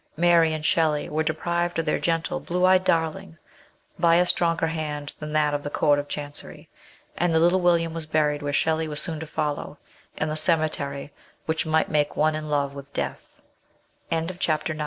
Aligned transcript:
Mary 0.17 0.51
and 0.51 0.65
Shelley 0.65 1.07
were 1.09 1.21
deprived 1.21 1.77
ot 1.79 1.85
their 1.85 1.99
gentle, 1.99 2.39
blue 2.39 2.65
eyed 2.65 2.83
darling, 2.83 3.37
by 3.99 4.15
a 4.15 4.25
stronger 4.25 4.65
hand 4.65 5.13
than 5.19 5.31
that 5.33 5.53
of 5.53 5.61
the 5.61 5.69
Court 5.69 5.99
of 5.99 6.07
Chancery, 6.07 6.67
and 7.15 7.31
little 7.39 7.61
William 7.61 7.93
was 7.93 8.07
buried 8.07 8.41
where 8.41 8.51
Shelley 8.51 8.87
was 8.87 8.99
soon 8.99 9.19
to 9.19 9.27
follow, 9.27 9.77
in 10.17 10.29
the 10.29 10.35
cemetery 10.35 11.13
which" 11.45 11.67
might 11.67 11.89
make 11.91 12.15
one 12.17 12.33
in 12.33 12.49
love 12.49 12.73
with 12.73 12.91
death/' 12.93 13.39
139 14.09 14.39
CHAPTER 14.39 14.73
X. 14.73 14.79